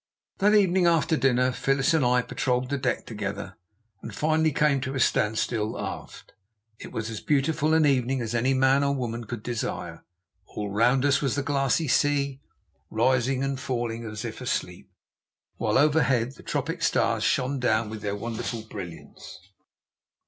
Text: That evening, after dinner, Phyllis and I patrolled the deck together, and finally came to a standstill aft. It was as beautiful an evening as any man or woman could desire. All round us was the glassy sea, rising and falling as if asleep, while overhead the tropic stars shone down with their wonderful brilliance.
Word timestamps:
That 0.39 0.55
evening, 0.55 0.87
after 0.87 1.15
dinner, 1.15 1.51
Phyllis 1.51 1.93
and 1.93 2.03
I 2.03 2.23
patrolled 2.23 2.71
the 2.71 2.77
deck 2.79 3.05
together, 3.05 3.55
and 4.01 4.15
finally 4.15 4.51
came 4.51 4.81
to 4.81 4.95
a 4.95 4.99
standstill 4.99 5.79
aft. 5.79 6.33
It 6.79 6.91
was 6.91 7.11
as 7.11 7.21
beautiful 7.21 7.75
an 7.75 7.85
evening 7.85 8.19
as 8.19 8.33
any 8.33 8.55
man 8.55 8.83
or 8.83 8.95
woman 8.95 9.25
could 9.25 9.43
desire. 9.43 10.03
All 10.47 10.71
round 10.71 11.05
us 11.05 11.21
was 11.21 11.35
the 11.35 11.43
glassy 11.43 11.87
sea, 11.87 12.41
rising 12.89 13.43
and 13.43 13.59
falling 13.59 14.03
as 14.03 14.25
if 14.25 14.41
asleep, 14.41 14.89
while 15.57 15.77
overhead 15.77 16.33
the 16.33 16.41
tropic 16.41 16.81
stars 16.81 17.23
shone 17.23 17.59
down 17.59 17.91
with 17.91 18.01
their 18.01 18.15
wonderful 18.15 18.63
brilliance. 18.63 19.39